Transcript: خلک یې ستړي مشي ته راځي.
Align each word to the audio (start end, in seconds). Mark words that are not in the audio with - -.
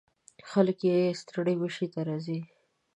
خلک 0.49 0.79
یې 0.89 1.15
ستړي 1.19 1.55
مشي 1.61 1.87
ته 1.93 1.99
راځي. 2.07 2.39